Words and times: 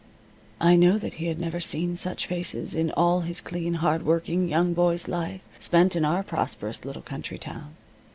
I 0.59 0.75
know 0.77 0.97
that 0.97 1.13
he 1.21 1.27
had 1.27 1.39
never 1.39 1.59
seen 1.59 1.95
such 1.95 2.25
faces 2.25 2.73
in 2.73 2.89
all 2.97 3.21
his 3.21 3.39
clean, 3.39 3.75
hard 3.75 4.03
working 4.03 4.47
young 4.49 4.73
boy's 4.73 5.07
life, 5.07 5.43
spent 5.59 5.95
in 5.95 6.03
our 6.03 6.23
prosperous 6.23 6.83
little 6.83 7.03
country 7.03 7.37
town. 7.37 7.75